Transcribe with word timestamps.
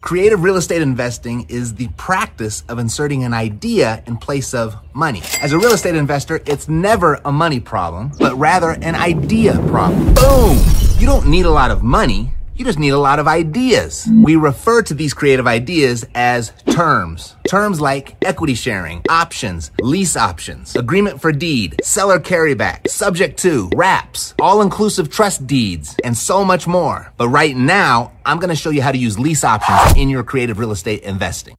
Creative 0.00 0.40
real 0.40 0.56
estate 0.56 0.80
investing 0.80 1.44
is 1.48 1.74
the 1.74 1.88
practice 1.96 2.62
of 2.68 2.78
inserting 2.78 3.24
an 3.24 3.34
idea 3.34 4.00
in 4.06 4.16
place 4.16 4.54
of 4.54 4.76
money. 4.94 5.20
As 5.42 5.52
a 5.52 5.58
real 5.58 5.72
estate 5.72 5.96
investor, 5.96 6.40
it's 6.46 6.68
never 6.68 7.20
a 7.24 7.32
money 7.32 7.58
problem, 7.58 8.12
but 8.16 8.32
rather 8.36 8.70
an 8.70 8.94
idea 8.94 9.54
problem. 9.66 10.14
Boom! 10.14 10.56
You 10.98 11.06
don't 11.06 11.26
need 11.26 11.46
a 11.46 11.50
lot 11.50 11.72
of 11.72 11.82
money. 11.82 12.32
You 12.58 12.64
just 12.64 12.80
need 12.80 12.88
a 12.88 12.98
lot 12.98 13.20
of 13.20 13.28
ideas. 13.28 14.08
We 14.24 14.34
refer 14.34 14.82
to 14.82 14.92
these 14.92 15.14
creative 15.14 15.46
ideas 15.46 16.04
as 16.16 16.52
terms. 16.68 17.36
Terms 17.46 17.80
like 17.80 18.16
equity 18.24 18.54
sharing, 18.54 19.00
options, 19.08 19.70
lease 19.80 20.16
options, 20.16 20.74
agreement 20.74 21.20
for 21.20 21.30
deed, 21.30 21.80
seller 21.84 22.18
carryback, 22.18 22.88
subject 22.88 23.38
to, 23.42 23.70
wraps, 23.76 24.34
all 24.40 24.60
inclusive 24.60 25.08
trust 25.08 25.46
deeds, 25.46 25.94
and 26.02 26.16
so 26.16 26.44
much 26.44 26.66
more. 26.66 27.12
But 27.16 27.28
right 27.28 27.56
now, 27.56 28.10
I'm 28.26 28.40
to 28.40 28.56
show 28.56 28.70
you 28.70 28.82
how 28.82 28.90
to 28.90 28.98
use 28.98 29.20
lease 29.20 29.44
options 29.44 29.96
in 29.96 30.08
your 30.08 30.24
creative 30.24 30.58
real 30.58 30.72
estate 30.72 31.02
investing. 31.04 31.56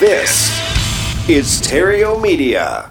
This 0.00 0.48
is 1.28 1.60
Theriault 1.60 2.22
Media. 2.22 2.90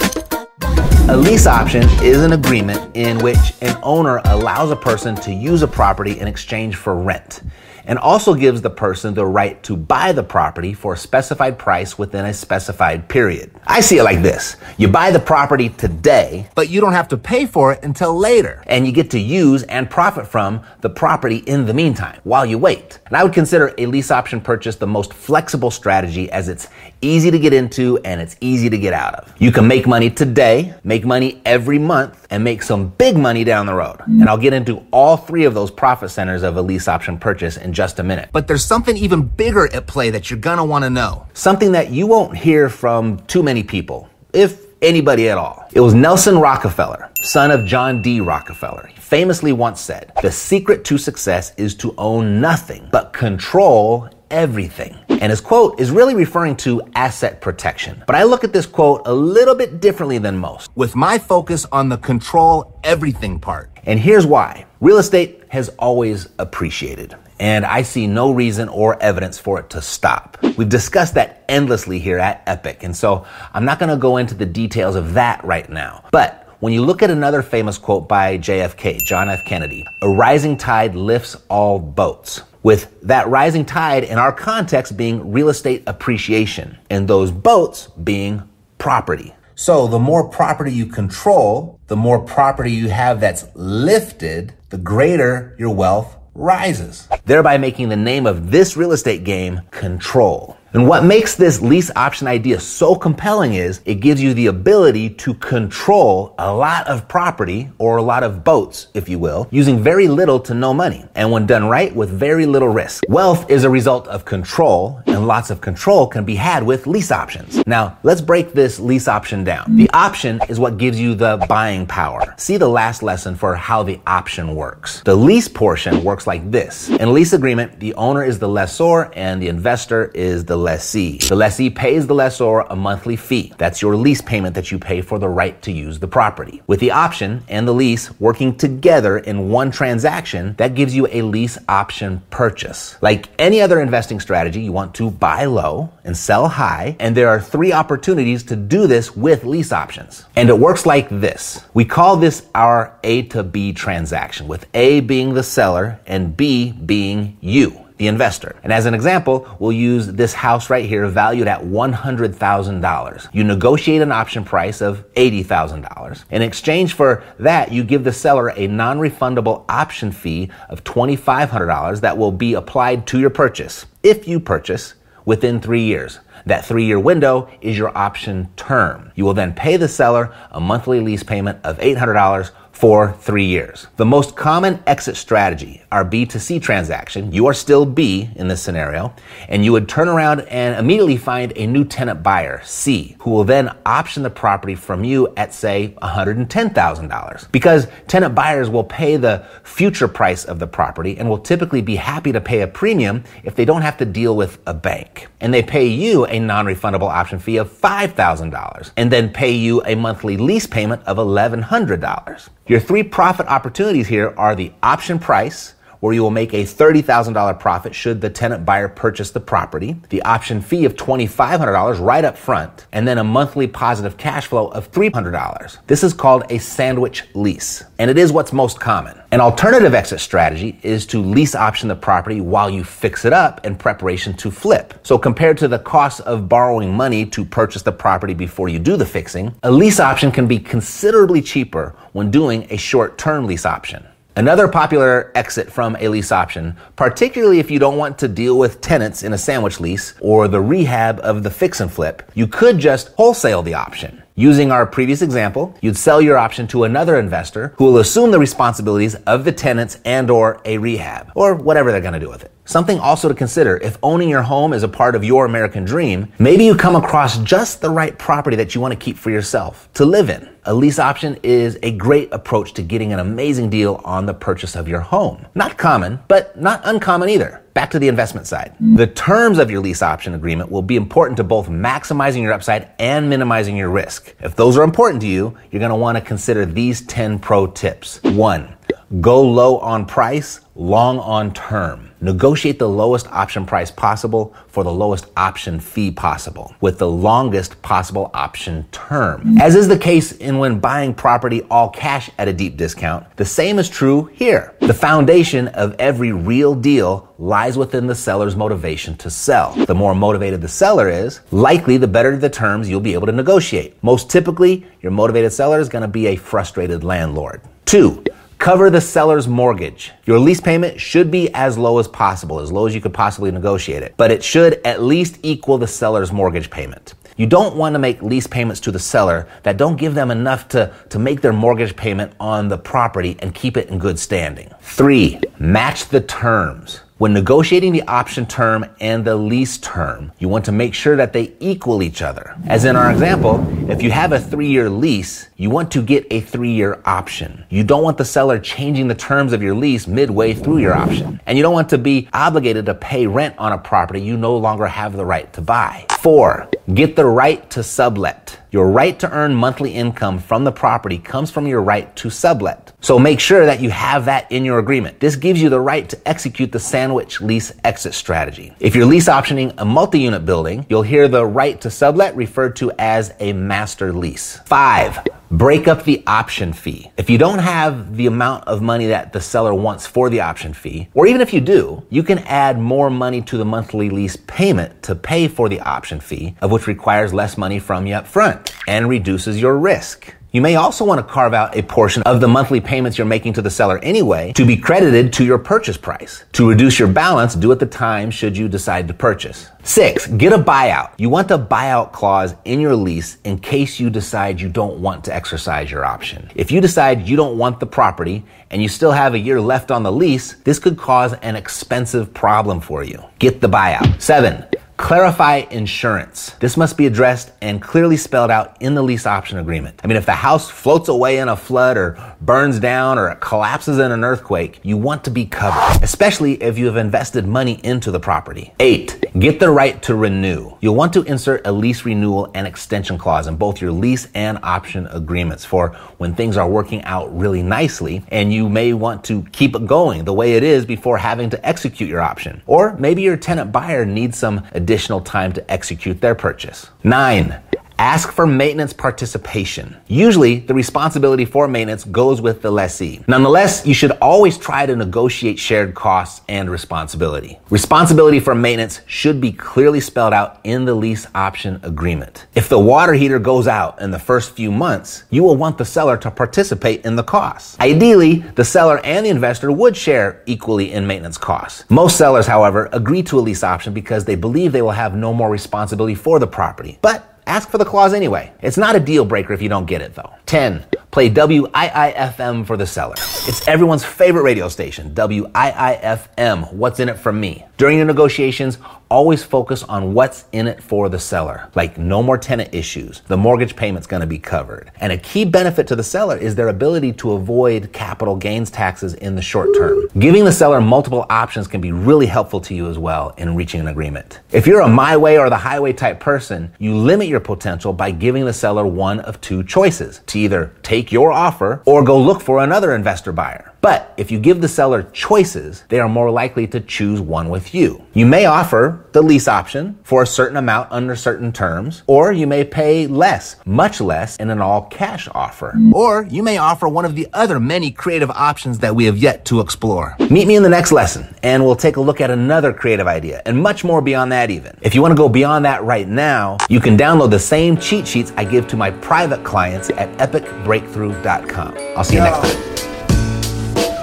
A 1.11 1.17
lease 1.17 1.45
option 1.45 1.83
is 2.01 2.21
an 2.21 2.31
agreement 2.31 2.95
in 2.95 3.19
which 3.19 3.53
an 3.59 3.77
owner 3.83 4.21
allows 4.23 4.71
a 4.71 4.77
person 4.77 5.13
to 5.15 5.33
use 5.33 5.61
a 5.61 5.67
property 5.67 6.17
in 6.17 6.25
exchange 6.25 6.77
for 6.77 6.95
rent 6.95 7.41
and 7.85 7.97
also 7.99 8.33
gives 8.33 8.61
the 8.61 8.69
person 8.69 9.13
the 9.13 9.25
right 9.25 9.61
to 9.63 9.75
buy 9.75 10.11
the 10.11 10.23
property 10.23 10.73
for 10.73 10.93
a 10.93 10.97
specified 10.97 11.57
price 11.57 11.97
within 11.97 12.25
a 12.25 12.33
specified 12.33 13.07
period. 13.09 13.51
I 13.65 13.81
see 13.81 13.97
it 13.97 14.03
like 14.03 14.21
this. 14.21 14.57
You 14.77 14.87
buy 14.87 15.11
the 15.11 15.19
property 15.19 15.69
today, 15.69 16.47
but 16.55 16.69
you 16.69 16.81
don't 16.81 16.93
have 16.93 17.07
to 17.09 17.17
pay 17.17 17.45
for 17.45 17.73
it 17.73 17.83
until 17.83 18.17
later. 18.17 18.63
And 18.67 18.85
you 18.85 18.91
get 18.91 19.11
to 19.11 19.19
use 19.19 19.63
and 19.63 19.89
profit 19.89 20.27
from 20.27 20.63
the 20.81 20.89
property 20.89 21.37
in 21.37 21.65
the 21.65 21.73
meantime 21.73 22.19
while 22.23 22.45
you 22.45 22.57
wait. 22.57 22.99
And 23.07 23.15
I 23.15 23.23
would 23.23 23.33
consider 23.33 23.73
a 23.77 23.85
lease 23.85 24.11
option 24.11 24.41
purchase 24.41 24.75
the 24.75 24.87
most 24.87 25.13
flexible 25.13 25.71
strategy 25.71 26.31
as 26.31 26.47
it's 26.47 26.67
easy 27.01 27.31
to 27.31 27.39
get 27.39 27.53
into 27.53 27.97
and 28.05 28.21
it's 28.21 28.35
easy 28.41 28.69
to 28.69 28.77
get 28.77 28.93
out 28.93 29.15
of. 29.15 29.33
You 29.39 29.51
can 29.51 29.67
make 29.67 29.87
money 29.87 30.09
today, 30.09 30.75
make 30.83 31.03
money 31.05 31.41
every 31.45 31.79
month, 31.79 32.27
and 32.29 32.43
make 32.43 32.63
some 32.63 32.89
big 32.89 33.17
money 33.17 33.43
down 33.43 33.65
the 33.65 33.73
road. 33.73 33.99
And 34.05 34.29
I'll 34.29 34.37
get 34.37 34.53
into 34.53 34.85
all 34.91 35.17
three 35.17 35.45
of 35.45 35.53
those 35.53 35.71
profit 35.71 36.11
centers 36.11 36.43
of 36.43 36.57
a 36.57 36.61
lease 36.61 36.87
option 36.87 37.17
purchase 37.17 37.57
in 37.57 37.73
just 37.73 37.80
a 37.81 38.03
minute. 38.03 38.29
But 38.31 38.47
there's 38.47 38.63
something 38.63 38.95
even 38.95 39.23
bigger 39.23 39.73
at 39.73 39.87
play 39.87 40.09
that 40.11 40.29
you're 40.29 40.39
gonna 40.39 40.65
wanna 40.65 40.89
know. 40.89 41.25
Something 41.33 41.71
that 41.71 41.91
you 41.91 42.07
won't 42.07 42.37
hear 42.37 42.69
from 42.69 43.17
too 43.27 43.43
many 43.43 43.63
people, 43.63 44.09
if 44.33 44.65
anybody 44.81 45.29
at 45.29 45.37
all. 45.37 45.67
It 45.73 45.79
was 45.79 45.93
Nelson 45.93 46.37
Rockefeller, 46.37 47.11
son 47.23 47.51
of 47.51 47.65
John 47.65 48.01
D. 48.01 48.19
Rockefeller. 48.21 48.87
He 48.87 48.99
famously 48.99 49.53
once 49.53 49.79
said, 49.79 50.11
The 50.21 50.31
secret 50.31 50.83
to 50.85 50.97
success 50.97 51.53
is 51.57 51.75
to 51.75 51.93
own 51.97 52.41
nothing, 52.41 52.87
but 52.91 53.13
control 53.13 54.09
everything. 54.31 54.97
And 55.09 55.29
his 55.29 55.41
quote 55.41 55.79
is 55.79 55.91
really 55.91 56.15
referring 56.15 56.55
to 56.57 56.81
asset 56.95 57.41
protection. 57.41 58.03
But 58.07 58.15
I 58.15 58.23
look 58.23 58.43
at 58.43 58.53
this 58.53 58.65
quote 58.65 59.01
a 59.05 59.13
little 59.13 59.55
bit 59.55 59.81
differently 59.81 60.17
than 60.17 60.37
most, 60.37 60.71
with 60.75 60.95
my 60.95 61.19
focus 61.19 61.65
on 61.71 61.89
the 61.89 61.97
control 61.97 62.79
everything 62.83 63.39
part. 63.39 63.69
And 63.83 63.99
here's 63.99 64.25
why. 64.25 64.65
Real 64.79 64.97
estate 64.97 65.43
has 65.49 65.69
always 65.77 66.29
appreciated 66.39 67.15
and 67.41 67.65
I 67.65 67.81
see 67.81 68.05
no 68.05 68.31
reason 68.31 68.69
or 68.69 69.01
evidence 69.01 69.39
for 69.39 69.59
it 69.59 69.71
to 69.71 69.81
stop. 69.81 70.37
We've 70.57 70.69
discussed 70.69 71.15
that 71.15 71.43
endlessly 71.49 71.97
here 71.97 72.19
at 72.19 72.43
Epic, 72.45 72.83
and 72.83 72.95
so 72.95 73.25
I'm 73.51 73.65
not 73.65 73.79
gonna 73.79 73.97
go 73.97 74.17
into 74.17 74.35
the 74.35 74.45
details 74.45 74.95
of 74.95 75.15
that 75.15 75.43
right 75.43 75.67
now. 75.67 76.03
But 76.11 76.47
when 76.59 76.71
you 76.71 76.83
look 76.83 77.01
at 77.01 77.09
another 77.09 77.41
famous 77.41 77.79
quote 77.79 78.07
by 78.07 78.37
JFK, 78.37 78.99
John 79.07 79.27
F. 79.27 79.43
Kennedy, 79.43 79.83
a 80.03 80.09
rising 80.09 80.55
tide 80.55 80.93
lifts 80.93 81.35
all 81.49 81.79
boats. 81.79 82.43
With 82.61 82.95
that 83.01 83.27
rising 83.27 83.65
tide 83.65 84.03
in 84.03 84.19
our 84.19 84.31
context 84.31 84.95
being 84.95 85.31
real 85.31 85.49
estate 85.49 85.81
appreciation, 85.87 86.77
and 86.91 87.07
those 87.07 87.31
boats 87.31 87.87
being 88.03 88.47
property. 88.77 89.33
So 89.55 89.87
the 89.87 89.97
more 89.97 90.27
property 90.29 90.71
you 90.71 90.85
control, 90.85 91.79
the 91.87 91.95
more 91.95 92.19
property 92.19 92.71
you 92.71 92.89
have 92.89 93.19
that's 93.19 93.45
lifted, 93.55 94.53
the 94.69 94.77
greater 94.77 95.55
your 95.57 95.73
wealth 95.73 96.17
rises, 96.33 97.07
thereby 97.25 97.57
making 97.57 97.89
the 97.89 97.95
name 97.95 98.25
of 98.25 98.51
this 98.51 98.77
real 98.77 98.91
estate 98.91 99.23
game 99.23 99.61
control. 99.71 100.57
And 100.73 100.87
what 100.87 101.03
makes 101.03 101.35
this 101.35 101.61
lease 101.61 101.91
option 101.97 102.27
idea 102.27 102.57
so 102.57 102.95
compelling 102.95 103.55
is 103.55 103.81
it 103.83 103.95
gives 103.95 104.23
you 104.23 104.33
the 104.33 104.47
ability 104.47 105.09
to 105.09 105.33
control 105.33 106.33
a 106.39 106.53
lot 106.53 106.87
of 106.87 107.09
property 107.09 107.69
or 107.77 107.97
a 107.97 108.01
lot 108.01 108.23
of 108.23 108.45
boats, 108.45 108.87
if 108.93 109.09
you 109.09 109.19
will, 109.19 109.49
using 109.51 109.83
very 109.83 110.07
little 110.07 110.39
to 110.39 110.53
no 110.53 110.73
money. 110.73 111.05
And 111.13 111.29
when 111.29 111.45
done 111.45 111.65
right, 111.65 111.93
with 111.93 112.09
very 112.09 112.45
little 112.45 112.69
risk. 112.69 113.03
Wealth 113.09 113.51
is 113.51 113.65
a 113.65 113.69
result 113.69 114.07
of 114.07 114.23
control, 114.23 115.01
and 115.07 115.27
lots 115.27 115.49
of 115.49 115.59
control 115.59 116.07
can 116.07 116.23
be 116.23 116.35
had 116.35 116.63
with 116.63 116.87
lease 116.87 117.11
options. 117.11 117.61
Now, 117.67 117.97
let's 118.03 118.21
break 118.21 118.53
this 118.53 118.79
lease 118.79 119.09
option 119.09 119.43
down. 119.43 119.75
The 119.75 119.89
option 119.91 120.39
is 120.47 120.57
what 120.57 120.77
gives 120.77 120.97
you 120.97 121.15
the 121.15 121.45
buying 121.49 121.85
power. 121.85 122.33
See 122.37 122.55
the 122.55 122.69
last 122.69 123.03
lesson 123.03 123.35
for 123.35 123.55
how 123.55 123.83
the 123.83 123.99
option 124.07 124.55
works. 124.55 125.01
The 125.03 125.15
lease 125.15 125.49
portion 125.49 126.01
works 126.05 126.27
like 126.27 126.49
this. 126.49 126.89
In 126.89 127.01
a 127.01 127.11
lease 127.11 127.33
agreement, 127.33 127.77
the 127.81 127.93
owner 127.95 128.23
is 128.23 128.39
the 128.39 128.47
lessor 128.47 129.11
and 129.15 129.41
the 129.41 129.49
investor 129.49 130.11
is 130.13 130.45
the 130.45 130.60
lessee. 130.61 131.17
The 131.17 131.35
lessee 131.35 131.69
pays 131.69 132.07
the 132.07 132.15
lessor 132.15 132.59
a 132.61 132.75
monthly 132.75 133.15
fee. 133.15 133.53
That's 133.57 133.81
your 133.81 133.95
lease 133.95 134.21
payment 134.21 134.55
that 134.55 134.71
you 134.71 134.79
pay 134.79 135.01
for 135.01 135.19
the 135.19 135.27
right 135.27 135.61
to 135.63 135.71
use 135.71 135.99
the 135.99 136.07
property. 136.07 136.61
With 136.67 136.79
the 136.79 136.91
option 136.91 137.43
and 137.49 137.67
the 137.67 137.73
lease 137.73 138.19
working 138.19 138.55
together 138.55 139.17
in 139.17 139.49
one 139.49 139.71
transaction, 139.71 140.55
that 140.57 140.75
gives 140.75 140.95
you 140.95 141.07
a 141.11 141.21
lease 141.21 141.57
option 141.67 142.21
purchase. 142.29 142.97
Like 143.01 143.27
any 143.39 143.61
other 143.61 143.81
investing 143.81 144.19
strategy, 144.19 144.61
you 144.61 144.71
want 144.71 144.95
to 144.95 145.11
buy 145.11 145.45
low 145.45 145.91
and 146.03 146.15
sell 146.15 146.47
high, 146.47 146.95
and 146.99 147.15
there 147.17 147.29
are 147.29 147.41
three 147.41 147.73
opportunities 147.73 148.43
to 148.43 148.55
do 148.55 148.87
this 148.87 149.15
with 149.15 149.43
lease 149.43 149.71
options. 149.71 150.25
And 150.35 150.49
it 150.49 150.57
works 150.57 150.85
like 150.85 151.09
this. 151.09 151.65
We 151.73 151.85
call 151.85 152.17
this 152.17 152.45
our 152.55 152.97
A 153.03 153.23
to 153.23 153.43
B 153.43 153.73
transaction, 153.73 154.47
with 154.47 154.65
A 154.73 155.01
being 155.01 155.33
the 155.33 155.43
seller 155.43 155.99
and 156.05 156.35
B 156.35 156.71
being 156.71 157.37
you 157.41 157.85
the 158.01 158.07
investor. 158.07 158.55
And 158.63 158.73
as 158.73 158.87
an 158.87 158.95
example, 158.95 159.47
we'll 159.59 159.73
use 159.73 160.07
this 160.07 160.33
house 160.33 160.71
right 160.71 160.85
here 160.85 161.05
valued 161.05 161.47
at 161.47 161.61
$100,000. 161.61 163.29
You 163.31 163.43
negotiate 163.43 164.01
an 164.01 164.11
option 164.11 164.43
price 164.43 164.81
of 164.81 165.05
$80,000. 165.13 166.23
In 166.31 166.41
exchange 166.41 166.93
for 166.93 167.23
that, 167.37 167.71
you 167.71 167.83
give 167.83 168.03
the 168.03 168.11
seller 168.11 168.53
a 168.55 168.65
non-refundable 168.65 169.65
option 169.69 170.11
fee 170.11 170.49
of 170.67 170.83
$2,500 170.83 172.01
that 172.01 172.17
will 172.17 172.31
be 172.31 172.55
applied 172.55 173.05
to 173.05 173.19
your 173.19 173.29
purchase 173.29 173.85
if 174.01 174.27
you 174.27 174.39
purchase 174.39 174.95
within 175.23 175.61
three 175.61 175.83
years. 175.83 176.21
That 176.47 176.65
three 176.65 176.85
year 176.85 176.99
window 176.99 177.49
is 177.61 177.77
your 177.77 177.95
option 177.95 178.49
term. 178.55 179.11
You 179.13 179.25
will 179.25 179.35
then 179.35 179.53
pay 179.53 179.77
the 179.77 179.87
seller 179.87 180.33
a 180.49 180.59
monthly 180.59 181.01
lease 181.01 181.21
payment 181.21 181.59
of 181.63 181.77
$800 181.77 182.49
for 182.81 183.13
three 183.19 183.45
years. 183.45 183.85
The 183.97 184.05
most 184.05 184.35
common 184.35 184.81
exit 184.87 185.15
strategy, 185.15 185.83
our 185.91 186.03
B2C 186.03 186.59
transaction, 186.63 187.31
you 187.31 187.45
are 187.45 187.53
still 187.53 187.85
B 187.85 188.31
in 188.35 188.47
this 188.47 188.63
scenario, 188.63 189.13
and 189.47 189.63
you 189.63 189.71
would 189.71 189.87
turn 189.87 190.07
around 190.07 190.39
and 190.49 190.75
immediately 190.79 191.15
find 191.15 191.53
a 191.55 191.67
new 191.67 191.85
tenant 191.85 192.23
buyer, 192.23 192.59
C, 192.65 193.17
who 193.19 193.29
will 193.29 193.43
then 193.43 193.69
option 193.85 194.23
the 194.23 194.31
property 194.31 194.73
from 194.73 195.03
you 195.03 195.31
at 195.37 195.53
say 195.53 195.93
$110,000. 196.01 197.51
Because 197.51 197.87
tenant 198.07 198.33
buyers 198.33 198.67
will 198.67 198.83
pay 198.83 199.15
the 199.15 199.45
future 199.61 200.07
price 200.07 200.43
of 200.43 200.57
the 200.57 200.65
property 200.65 201.19
and 201.19 201.29
will 201.29 201.37
typically 201.37 201.83
be 201.83 201.97
happy 201.97 202.31
to 202.31 202.41
pay 202.41 202.61
a 202.61 202.67
premium 202.67 203.23
if 203.43 203.55
they 203.55 203.63
don't 203.63 203.83
have 203.83 203.97
to 203.97 204.05
deal 204.05 204.35
with 204.35 204.57
a 204.65 204.73
bank. 204.73 205.27
And 205.39 205.53
they 205.53 205.61
pay 205.61 205.85
you 205.85 206.25
a 206.25 206.39
non-refundable 206.39 207.11
option 207.11 207.37
fee 207.37 207.57
of 207.57 207.71
$5,000 207.71 208.91
and 208.97 209.11
then 209.11 209.31
pay 209.31 209.51
you 209.51 209.83
a 209.83 209.93
monthly 209.93 210.35
lease 210.35 210.65
payment 210.65 211.03
of 211.03 211.17
$1,100. 211.17 212.49
Your 212.71 212.79
three 212.79 213.03
profit 213.03 213.47
opportunities 213.47 214.07
here 214.07 214.33
are 214.37 214.55
the 214.55 214.71
option 214.81 215.19
price, 215.19 215.73
where 216.01 216.13
you 216.13 216.21
will 216.21 216.31
make 216.31 216.53
a 216.53 216.63
$30,000 216.63 217.59
profit 217.59 217.95
should 217.95 218.19
the 218.19 218.29
tenant 218.29 218.65
buyer 218.65 218.89
purchase 218.89 219.31
the 219.31 219.39
property, 219.39 219.95
the 220.09 220.21
option 220.23 220.59
fee 220.59 220.83
of 220.83 220.95
$2,500 220.95 222.05
right 222.05 222.25
up 222.25 222.37
front, 222.37 222.87
and 222.91 223.07
then 223.07 223.19
a 223.19 223.23
monthly 223.23 223.67
positive 223.67 224.17
cash 224.17 224.47
flow 224.47 224.67
of 224.69 224.91
$300. 224.91 225.77
This 225.87 226.03
is 226.03 226.13
called 226.13 226.43
a 226.49 226.57
sandwich 226.57 227.23
lease, 227.33 227.83
and 227.99 228.11
it 228.11 228.17
is 228.17 228.31
what's 228.31 228.51
most 228.51 228.79
common. 228.79 229.21
An 229.31 229.39
alternative 229.39 229.93
exit 229.93 230.19
strategy 230.19 230.77
is 230.81 231.05
to 231.05 231.21
lease 231.21 231.55
option 231.55 231.87
the 231.87 231.95
property 231.95 232.41
while 232.41 232.69
you 232.69 232.83
fix 232.83 233.23
it 233.23 233.31
up 233.31 233.65
in 233.65 233.75
preparation 233.75 234.33
to 234.37 234.51
flip. 234.51 234.95
So 235.03 235.17
compared 235.17 235.57
to 235.59 235.67
the 235.67 235.79
cost 235.79 236.19
of 236.21 236.49
borrowing 236.49 236.93
money 236.93 237.25
to 237.27 237.45
purchase 237.45 237.83
the 237.83 237.91
property 237.91 238.33
before 238.33 238.69
you 238.69 238.79
do 238.79 238.97
the 238.97 239.05
fixing, 239.05 239.53
a 239.63 239.71
lease 239.71 239.99
option 239.99 240.31
can 240.31 240.47
be 240.47 240.59
considerably 240.59 241.41
cheaper 241.41 241.95
when 242.11 242.31
doing 242.31 242.67
a 242.71 242.77
short-term 242.77 243.45
lease 243.45 243.65
option. 243.65 244.05
Another 244.37 244.69
popular 244.69 245.29
exit 245.35 245.69
from 245.69 245.97
a 245.99 246.07
lease 246.07 246.31
option, 246.31 246.77
particularly 246.95 247.59
if 247.59 247.69
you 247.69 247.79
don't 247.79 247.97
want 247.97 248.17
to 248.19 248.29
deal 248.29 248.57
with 248.57 248.79
tenants 248.79 249.23
in 249.23 249.33
a 249.33 249.37
sandwich 249.37 249.81
lease 249.81 250.13
or 250.21 250.47
the 250.47 250.61
rehab 250.61 251.19
of 251.19 251.43
the 251.43 251.51
fix 251.51 251.81
and 251.81 251.91
flip, 251.91 252.23
you 252.33 252.47
could 252.47 252.79
just 252.79 253.09
wholesale 253.15 253.61
the 253.61 253.73
option. 253.73 254.23
Using 254.35 254.71
our 254.71 254.87
previous 254.87 255.21
example, 255.21 255.77
you'd 255.81 255.97
sell 255.97 256.21
your 256.21 256.37
option 256.37 256.65
to 256.67 256.85
another 256.85 257.19
investor 257.19 257.73
who 257.77 257.83
will 257.83 257.97
assume 257.97 258.31
the 258.31 258.39
responsibilities 258.39 259.15
of 259.27 259.43
the 259.43 259.51
tenants 259.51 259.99
and 260.05 260.31
or 260.31 260.61
a 260.63 260.77
rehab 260.77 261.33
or 261.35 261.53
whatever 261.53 261.91
they're 261.91 261.99
going 261.99 262.13
to 262.13 262.19
do 262.19 262.29
with 262.29 262.45
it. 262.45 262.51
Something 262.63 262.99
also 262.99 263.27
to 263.27 263.35
consider 263.35 263.77
if 263.77 263.97
owning 264.01 264.29
your 264.29 264.43
home 264.43 264.71
is 264.71 264.83
a 264.83 264.87
part 264.87 265.15
of 265.15 265.25
your 265.25 265.45
American 265.45 265.83
dream, 265.83 266.31
maybe 266.39 266.63
you 266.63 266.73
come 266.73 266.95
across 266.95 267.37
just 267.39 267.81
the 267.81 267.89
right 267.89 268.17
property 268.17 268.55
that 268.55 268.73
you 268.73 268.79
want 268.79 268.93
to 268.93 268.99
keep 268.99 269.17
for 269.17 269.29
yourself 269.29 269.89
to 269.95 270.05
live 270.05 270.29
in. 270.29 270.47
A 270.63 270.75
lease 270.75 270.99
option 270.99 271.39
is 271.41 271.79
a 271.81 271.89
great 271.89 272.31
approach 272.31 272.73
to 272.73 272.83
getting 272.83 273.11
an 273.11 273.17
amazing 273.17 273.71
deal 273.71 273.99
on 274.05 274.27
the 274.27 274.33
purchase 274.35 274.75
of 274.75 274.87
your 274.87 274.99
home. 274.99 275.47
Not 275.55 275.75
common, 275.75 276.19
but 276.27 276.55
not 276.55 276.81
uncommon 276.83 277.29
either. 277.29 277.63
Back 277.73 277.89
to 277.91 277.99
the 277.99 278.07
investment 278.07 278.45
side. 278.45 278.75
The 278.79 279.07
terms 279.07 279.57
of 279.57 279.71
your 279.71 279.79
lease 279.79 280.03
option 280.03 280.35
agreement 280.35 280.69
will 280.69 280.83
be 280.83 280.97
important 280.97 281.37
to 281.37 281.43
both 281.43 281.67
maximizing 281.67 282.43
your 282.43 282.53
upside 282.53 282.91
and 282.99 283.27
minimizing 283.27 283.75
your 283.75 283.89
risk. 283.89 284.35
If 284.39 284.55
those 284.55 284.77
are 284.77 284.83
important 284.83 285.21
to 285.21 285.27
you, 285.27 285.57
you're 285.71 285.79
going 285.79 285.89
to 285.89 285.95
want 285.95 286.19
to 286.19 286.23
consider 286.23 286.63
these 286.67 287.01
10 287.07 287.39
pro 287.39 287.65
tips. 287.65 288.21
One, 288.21 288.75
go 289.19 289.41
low 289.41 289.79
on 289.79 290.05
price, 290.05 290.59
long 290.75 291.17
on 291.17 291.55
term. 291.55 292.10
Negotiate 292.23 292.77
the 292.77 292.87
lowest 292.87 293.25
option 293.27 293.65
price 293.65 293.89
possible 293.89 294.53
for 294.67 294.83
the 294.83 294.93
lowest 294.93 295.25
option 295.35 295.79
fee 295.79 296.11
possible 296.11 296.71
with 296.79 296.99
the 296.99 297.09
longest 297.09 297.81
possible 297.81 298.29
option 298.35 298.85
term. 298.91 299.57
As 299.59 299.75
is 299.75 299.87
the 299.87 299.97
case 299.97 300.31
in 300.33 300.59
when 300.59 300.79
buying 300.79 301.15
property 301.15 301.63
all 301.71 301.89
cash 301.89 302.29
at 302.37 302.47
a 302.47 302.53
deep 302.53 302.77
discount, 302.77 303.25
the 303.37 303.45
same 303.45 303.79
is 303.79 303.89
true 303.89 304.25
here. 304.33 304.75
The 304.81 304.93
foundation 304.93 305.69
of 305.69 305.95
every 305.97 306.31
real 306.31 306.75
deal 306.75 307.27
lies 307.39 307.75
within 307.75 308.05
the 308.05 308.13
seller's 308.13 308.55
motivation 308.55 309.17
to 309.17 309.31
sell. 309.31 309.73
The 309.73 309.95
more 309.95 310.13
motivated 310.13 310.61
the 310.61 310.67
seller 310.67 311.09
is, 311.09 311.41
likely 311.49 311.97
the 311.97 312.07
better 312.07 312.37
the 312.37 312.51
terms 312.51 312.87
you'll 312.87 312.99
be 312.99 313.15
able 313.15 313.25
to 313.25 313.31
negotiate. 313.31 314.01
Most 314.03 314.29
typically, 314.29 314.85
your 315.01 315.11
motivated 315.11 315.53
seller 315.53 315.79
is 315.79 315.89
going 315.89 316.03
to 316.03 316.07
be 316.07 316.27
a 316.27 316.35
frustrated 316.35 317.03
landlord. 317.03 317.61
Two, 317.85 318.23
Cover 318.61 318.91
the 318.91 319.01
seller's 319.01 319.47
mortgage. 319.47 320.11
Your 320.27 320.37
lease 320.37 320.61
payment 320.61 321.01
should 321.01 321.31
be 321.31 321.51
as 321.51 321.79
low 321.79 321.97
as 321.97 322.07
possible, 322.07 322.59
as 322.59 322.71
low 322.71 322.85
as 322.85 322.93
you 322.93 323.01
could 323.01 323.11
possibly 323.11 323.49
negotiate 323.49 324.03
it, 324.03 324.13
but 324.17 324.29
it 324.29 324.43
should 324.43 324.79
at 324.85 325.01
least 325.01 325.39
equal 325.41 325.79
the 325.79 325.87
seller's 325.87 326.31
mortgage 326.31 326.69
payment. 326.69 327.15
You 327.37 327.47
don't 327.47 327.75
want 327.75 327.95
to 327.95 327.99
make 327.99 328.21
lease 328.21 328.45
payments 328.45 328.79
to 328.81 328.91
the 328.91 328.99
seller 328.99 329.47
that 329.63 329.77
don't 329.77 329.95
give 329.95 330.13
them 330.13 330.29
enough 330.29 330.67
to, 330.69 330.93
to 331.09 331.17
make 331.17 331.41
their 331.41 331.53
mortgage 331.53 331.95
payment 331.95 332.33
on 332.39 332.67
the 332.67 332.77
property 332.77 333.35
and 333.39 333.55
keep 333.55 333.77
it 333.77 333.89
in 333.89 333.97
good 333.97 334.19
standing. 334.19 334.69
Three, 334.81 335.39
match 335.57 336.09
the 336.09 336.21
terms. 336.21 336.99
When 337.21 337.33
negotiating 337.33 337.91
the 337.91 338.01
option 338.07 338.47
term 338.47 338.83
and 338.99 339.23
the 339.23 339.35
lease 339.35 339.77
term, 339.77 340.31
you 340.39 340.49
want 340.49 340.65
to 340.65 340.71
make 340.71 340.95
sure 340.95 341.15
that 341.17 341.33
they 341.33 341.53
equal 341.59 342.01
each 342.01 342.23
other. 342.23 342.55
As 342.65 342.83
in 342.83 342.95
our 342.95 343.11
example, 343.11 343.63
if 343.91 344.01
you 344.01 344.09
have 344.09 344.31
a 344.31 344.39
three 344.39 344.69
year 344.69 344.89
lease, 344.89 345.47
you 345.55 345.69
want 345.69 345.91
to 345.91 346.01
get 346.01 346.25
a 346.31 346.39
three 346.39 346.71
year 346.71 346.99
option. 347.05 347.63
You 347.69 347.83
don't 347.83 348.01
want 348.01 348.17
the 348.17 348.25
seller 348.25 348.57
changing 348.57 349.07
the 349.07 349.13
terms 349.13 349.53
of 349.53 349.61
your 349.61 349.75
lease 349.75 350.07
midway 350.07 350.55
through 350.55 350.79
your 350.79 350.95
option. 350.95 351.39
And 351.45 351.59
you 351.59 351.61
don't 351.61 351.75
want 351.75 351.89
to 351.89 351.99
be 351.99 352.27
obligated 352.33 352.87
to 352.87 352.95
pay 352.95 353.27
rent 353.27 353.53
on 353.59 353.71
a 353.71 353.77
property 353.77 354.19
you 354.19 354.35
no 354.35 354.57
longer 354.57 354.87
have 354.87 355.15
the 355.15 355.23
right 355.23 355.53
to 355.53 355.61
buy. 355.61 356.07
Four, 356.21 356.71
get 356.91 357.15
the 357.15 357.27
right 357.27 357.69
to 357.69 357.83
sublet. 357.83 358.60
Your 358.73 358.89
right 358.89 359.19
to 359.19 359.29
earn 359.29 359.53
monthly 359.53 359.93
income 359.93 360.39
from 360.39 360.63
the 360.63 360.71
property 360.71 361.17
comes 361.17 361.51
from 361.51 361.67
your 361.67 361.81
right 361.81 362.15
to 362.15 362.29
sublet. 362.29 362.93
So 363.01 363.19
make 363.19 363.41
sure 363.41 363.65
that 363.65 363.81
you 363.81 363.89
have 363.89 364.23
that 364.25 364.49
in 364.49 364.63
your 364.63 364.79
agreement. 364.79 365.19
This 365.19 365.35
gives 365.35 365.61
you 365.61 365.67
the 365.67 365.81
right 365.81 366.07
to 366.07 366.17
execute 366.25 366.71
the 366.71 366.79
sandwich 366.79 367.41
lease 367.41 367.73
exit 367.83 368.13
strategy. 368.13 368.73
If 368.79 368.95
you're 368.95 369.05
lease 369.05 369.27
optioning 369.27 369.73
a 369.77 369.83
multi-unit 369.83 370.45
building, 370.45 370.85
you'll 370.87 371.01
hear 371.01 371.27
the 371.27 371.45
right 371.45 371.81
to 371.81 371.91
sublet 371.91 372.33
referred 372.37 372.77
to 372.77 372.93
as 372.97 373.33
a 373.41 373.51
master 373.51 374.13
lease. 374.13 374.59
Five, 374.65 375.19
break 375.49 375.89
up 375.89 376.05
the 376.05 376.23
option 376.25 376.71
fee. 376.71 377.11
If 377.17 377.29
you 377.29 377.37
don't 377.37 377.59
have 377.59 378.15
the 378.15 378.27
amount 378.27 378.69
of 378.69 378.81
money 378.81 379.07
that 379.07 379.33
the 379.33 379.41
seller 379.41 379.73
wants 379.73 380.07
for 380.07 380.29
the 380.29 380.39
option 380.39 380.73
fee, 380.73 381.09
or 381.13 381.27
even 381.27 381.41
if 381.41 381.53
you 381.53 381.59
do, 381.59 382.05
you 382.09 382.23
can 382.23 382.39
add 382.39 382.79
more 382.79 383.09
money 383.09 383.41
to 383.41 383.57
the 383.57 383.65
monthly 383.65 384.09
lease 384.09 384.37
payment 384.47 385.03
to 385.03 385.13
pay 385.13 385.49
for 385.49 385.67
the 385.67 385.81
option 385.81 386.21
fee, 386.21 386.55
of 386.61 386.71
which 386.71 386.87
requires 386.87 387.33
less 387.33 387.57
money 387.57 387.77
from 387.77 388.07
you 388.07 388.15
up 388.15 388.25
front 388.25 388.60
and 388.87 389.07
reduces 389.07 389.61
your 389.61 389.77
risk. 389.77 390.33
You 390.53 390.59
may 390.59 390.75
also 390.75 391.05
want 391.05 391.25
to 391.25 391.33
carve 391.33 391.53
out 391.53 391.77
a 391.77 391.81
portion 391.81 392.23
of 392.23 392.41
the 392.41 392.47
monthly 392.47 392.81
payments 392.81 393.17
you're 393.17 393.25
making 393.25 393.53
to 393.53 393.61
the 393.61 393.69
seller 393.69 393.99
anyway 393.99 394.51
to 394.53 394.65
be 394.65 394.75
credited 394.75 395.31
to 395.33 395.45
your 395.45 395.57
purchase 395.57 395.95
price. 395.95 396.43
To 396.51 396.67
reduce 396.67 396.99
your 396.99 397.07
balance, 397.07 397.55
do 397.55 397.71
at 397.71 397.79
the 397.79 397.85
time 397.85 398.29
should 398.29 398.57
you 398.57 398.67
decide 398.67 399.07
to 399.07 399.13
purchase. 399.13 399.69
Six, 399.83 400.27
get 400.27 400.51
a 400.51 400.57
buyout. 400.57 401.11
You 401.17 401.29
want 401.29 401.51
a 401.51 401.57
buyout 401.57 402.11
clause 402.11 402.53
in 402.65 402.81
your 402.81 402.97
lease 402.97 403.37
in 403.45 403.59
case 403.59 403.97
you 403.97 404.09
decide 404.09 404.59
you 404.59 404.67
don't 404.67 404.99
want 404.99 405.23
to 405.23 405.33
exercise 405.33 405.89
your 405.89 406.03
option. 406.03 406.51
If 406.53 406.69
you 406.69 406.81
decide 406.81 407.29
you 407.29 407.37
don't 407.37 407.57
want 407.57 407.79
the 407.79 407.85
property 407.85 408.43
and 408.71 408.81
you 408.81 408.89
still 408.89 409.13
have 409.13 409.33
a 409.33 409.39
year 409.39 409.61
left 409.61 409.89
on 409.89 410.03
the 410.03 410.11
lease, 410.11 410.55
this 410.65 410.79
could 410.79 410.97
cause 410.97 411.31
an 411.31 411.55
expensive 411.55 412.33
problem 412.33 412.81
for 412.81 413.05
you. 413.05 413.23
Get 413.39 413.61
the 413.61 413.69
buyout. 413.69 414.21
Seven, 414.21 414.65
Clarify 415.01 415.65
insurance. 415.71 416.51
This 416.59 416.77
must 416.77 416.95
be 416.95 417.07
addressed 417.07 417.51
and 417.59 417.81
clearly 417.81 418.15
spelled 418.15 418.51
out 418.51 418.77
in 418.81 418.93
the 418.93 419.01
lease 419.01 419.25
option 419.25 419.57
agreement. 419.57 419.99
I 420.03 420.07
mean, 420.07 420.15
if 420.15 420.27
the 420.27 420.31
house 420.31 420.69
floats 420.69 421.09
away 421.09 421.39
in 421.39 421.49
a 421.49 421.55
flood 421.55 421.97
or 421.97 422.17
burns 422.39 422.79
down 422.79 423.17
or 423.17 423.33
collapses 423.35 423.97
in 423.97 424.11
an 424.11 424.23
earthquake, 424.23 424.79
you 424.83 424.95
want 424.95 425.25
to 425.25 425.31
be 425.31 425.45
covered, 425.47 426.01
especially 426.03 426.53
if 426.63 426.77
you 426.77 426.85
have 426.85 426.95
invested 426.95 427.45
money 427.45 427.81
into 427.83 428.11
the 428.11 428.19
property. 428.19 428.73
Eight, 428.79 429.25
get 429.37 429.59
the 429.59 429.71
right 429.71 430.01
to 430.03 430.15
renew. 430.15 430.77
You'll 430.79 430.95
want 430.95 431.13
to 431.13 431.23
insert 431.23 431.65
a 431.65 431.71
lease 431.71 432.05
renewal 432.05 432.49
and 432.53 432.65
extension 432.65 433.17
clause 433.17 433.47
in 433.47 433.57
both 433.57 433.81
your 433.81 433.91
lease 433.91 434.29
and 434.33 434.59
option 434.63 435.07
agreements 435.07 435.65
for 435.65 435.89
when 436.19 436.35
things 436.35 436.55
are 436.55 436.69
working 436.69 437.03
out 437.03 437.37
really 437.37 437.63
nicely 437.63 438.23
and 438.29 438.53
you 438.53 438.69
may 438.69 438.93
want 438.93 439.25
to 439.25 439.41
keep 439.51 439.75
it 439.75 439.87
going 439.87 440.23
the 440.23 440.33
way 440.33 440.53
it 440.53 440.63
is 440.63 440.85
before 440.85 441.17
having 441.17 441.49
to 441.49 441.67
execute 441.67 442.07
your 442.07 442.21
option. 442.21 442.61
Or 442.65 442.95
maybe 442.97 443.23
your 443.23 443.35
tenant 443.35 443.73
buyer 443.73 444.05
needs 444.05 444.37
some 444.37 444.65
additional 444.71 444.90
additional 444.91 445.21
time 445.21 445.53
to 445.53 445.71
execute 445.71 446.19
their 446.19 446.35
purchase. 446.35 446.89
Nine, 447.01 447.61
Ask 448.01 448.31
for 448.31 448.47
maintenance 448.47 448.93
participation. 448.93 449.95
Usually, 450.07 450.57
the 450.57 450.73
responsibility 450.73 451.45
for 451.45 451.67
maintenance 451.67 452.03
goes 452.03 452.41
with 452.41 452.63
the 452.63 452.71
lessee. 452.71 453.23
Nonetheless, 453.27 453.85
you 453.85 453.93
should 453.93 454.13
always 454.13 454.57
try 454.57 454.87
to 454.87 454.95
negotiate 454.95 455.59
shared 455.59 455.93
costs 455.93 456.41
and 456.49 456.71
responsibility. 456.71 457.59
Responsibility 457.69 458.39
for 458.39 458.55
maintenance 458.55 459.01
should 459.05 459.39
be 459.39 459.51
clearly 459.51 459.99
spelled 459.99 460.33
out 460.33 460.59
in 460.63 460.85
the 460.85 460.95
lease 460.95 461.27
option 461.35 461.79
agreement. 461.83 462.47
If 462.55 462.69
the 462.69 462.79
water 462.79 463.13
heater 463.13 463.37
goes 463.37 463.67
out 463.67 464.01
in 464.01 464.09
the 464.09 464.17
first 464.17 464.53
few 464.55 464.71
months, 464.71 465.25
you 465.29 465.43
will 465.43 465.55
want 465.55 465.77
the 465.77 465.85
seller 465.85 466.17
to 466.17 466.31
participate 466.31 467.05
in 467.05 467.15
the 467.15 467.23
costs. 467.23 467.79
Ideally, 467.79 468.39
the 468.55 468.65
seller 468.65 468.99
and 469.03 469.27
the 469.27 469.29
investor 469.29 469.71
would 469.71 469.95
share 469.95 470.41
equally 470.47 470.91
in 470.91 471.05
maintenance 471.05 471.37
costs. 471.37 471.85
Most 471.87 472.17
sellers, 472.17 472.47
however, 472.47 472.89
agree 472.93 473.21
to 473.21 473.37
a 473.37 473.41
lease 473.41 473.63
option 473.63 473.93
because 473.93 474.25
they 474.25 474.33
believe 474.33 474.71
they 474.71 474.81
will 474.81 474.89
have 474.89 475.15
no 475.15 475.35
more 475.35 475.51
responsibility 475.51 476.15
for 476.15 476.39
the 476.39 476.47
property. 476.47 476.97
But 477.03 477.30
Ask 477.47 477.69
for 477.69 477.77
the 477.77 477.85
clause 477.85 478.13
anyway. 478.13 478.51
It's 478.61 478.77
not 478.77 478.95
a 478.95 478.99
deal 478.99 479.25
breaker 479.25 479.53
if 479.53 479.61
you 479.61 479.69
don't 479.69 479.85
get 479.85 480.01
it 480.01 480.15
though. 480.15 480.31
10. 480.45 480.85
Play 481.11 481.29
WIIFM 481.29 482.65
for 482.65 482.77
the 482.77 482.87
seller. 482.87 483.15
It's 483.17 483.67
everyone's 483.67 484.05
favorite 484.05 484.43
radio 484.43 484.69
station, 484.69 485.13
WIIFM. 485.13 486.71
What's 486.71 487.01
in 487.01 487.09
it 487.09 487.19
for 487.19 487.33
me? 487.33 487.65
During 487.75 487.97
your 487.97 488.05
negotiations, 488.05 488.77
always 489.09 489.43
focus 489.43 489.83
on 489.83 490.13
what's 490.13 490.45
in 490.53 490.67
it 490.67 490.81
for 490.81 491.09
the 491.09 491.19
seller. 491.19 491.69
Like 491.75 491.97
no 491.97 492.23
more 492.23 492.37
tenant 492.37 492.73
issues. 492.73 493.21
The 493.27 493.35
mortgage 493.35 493.75
payment's 493.75 494.07
to 494.07 494.25
be 494.25 494.39
covered. 494.39 494.91
And 495.01 495.11
a 495.11 495.17
key 495.17 495.43
benefit 495.43 495.85
to 495.87 495.97
the 495.97 496.03
seller 496.03 496.37
is 496.37 496.55
their 496.55 496.69
ability 496.69 497.11
to 497.13 497.33
avoid 497.33 497.91
capital 497.91 498.37
gains 498.37 498.69
taxes 498.71 499.15
in 499.15 499.35
the 499.35 499.41
short 499.41 499.75
term. 499.75 500.07
Giving 500.17 500.45
the 500.45 500.51
seller 500.51 500.79
multiple 500.79 501.25
options 501.29 501.67
can 501.67 501.81
be 501.81 501.91
really 501.91 502.27
helpful 502.27 502.61
to 502.61 502.73
you 502.73 502.87
as 502.89 502.97
well 502.97 503.33
in 503.37 503.55
reaching 503.55 503.81
an 503.81 503.87
agreement. 503.87 504.39
If 504.51 504.65
you're 504.65 504.81
a 504.81 504.87
my 504.87 505.17
way 505.17 505.37
or 505.37 505.49
the 505.49 505.57
highway 505.57 505.91
type 505.91 506.21
person, 506.21 506.71
you 506.79 506.95
limit 506.95 507.27
your 507.27 507.41
potential 507.41 507.91
by 507.91 508.11
giving 508.11 508.45
the 508.45 508.53
seller 508.53 508.85
one 508.85 509.19
of 509.21 509.41
two 509.41 509.63
choices 509.63 510.21
to 510.27 510.39
either 510.39 510.71
take 510.83 511.00
your 511.09 511.31
offer 511.31 511.81
or 511.85 512.03
go 512.03 512.19
look 512.19 512.41
for 512.41 512.61
another 512.61 512.93
investor 512.93 513.31
buyer. 513.31 513.70
But 513.81 514.13
if 514.15 514.29
you 514.29 514.39
give 514.39 514.61
the 514.61 514.67
seller 514.67 515.03
choices, 515.11 515.83
they 515.89 515.99
are 515.99 516.07
more 516.07 516.29
likely 516.29 516.67
to 516.67 516.79
choose 516.79 517.19
one 517.19 517.49
with 517.49 517.73
you. 517.73 518.03
You 518.13 518.27
may 518.27 518.45
offer 518.45 519.03
the 519.11 519.23
lease 519.23 519.47
option 519.47 519.97
for 520.03 520.21
a 520.21 520.27
certain 520.27 520.57
amount 520.57 520.91
under 520.91 521.15
certain 521.15 521.51
terms, 521.51 522.03
or 522.05 522.31
you 522.31 522.45
may 522.45 522.63
pay 522.63 523.07
less, 523.07 523.55
much 523.65 523.99
less 523.99 524.35
in 524.37 524.51
an 524.51 524.61
all 524.61 524.83
cash 524.83 525.27
offer. 525.33 525.75
Or 525.93 526.23
you 526.29 526.43
may 526.43 526.57
offer 526.57 526.87
one 526.87 527.05
of 527.05 527.15
the 527.15 527.27
other 527.33 527.59
many 527.59 527.89
creative 527.91 528.29
options 528.29 528.79
that 528.79 528.95
we 528.95 529.05
have 529.05 529.17
yet 529.17 529.45
to 529.45 529.59
explore. 529.59 530.15
Meet 530.19 530.47
me 530.47 530.55
in 530.55 530.63
the 530.63 530.69
next 530.69 530.91
lesson 530.91 531.33
and 531.41 531.63
we'll 531.63 531.75
take 531.75 531.97
a 531.97 532.01
look 532.01 532.21
at 532.21 532.29
another 532.29 532.71
creative 532.73 533.07
idea 533.07 533.41
and 533.45 533.61
much 533.61 533.83
more 533.83 534.01
beyond 534.01 534.31
that 534.31 534.51
even. 534.51 534.77
If 534.81 534.93
you 534.93 535.01
want 535.01 535.11
to 535.13 535.17
go 535.17 535.27
beyond 535.27 535.65
that 535.65 535.83
right 535.83 536.07
now, 536.07 536.57
you 536.69 536.79
can 536.79 536.95
download 536.95 537.31
the 537.31 537.39
same 537.39 537.77
cheat 537.77 538.07
sheets 538.07 538.31
I 538.37 538.45
give 538.45 538.67
to 538.67 538.77
my 538.77 538.91
private 538.91 539.43
clients 539.43 539.89
at 539.91 540.15
epicbreakthrough.com. 540.17 541.77
I'll 541.97 542.03
see 542.03 542.15
you 542.15 542.21
next 542.21 542.53
time. 542.53 542.80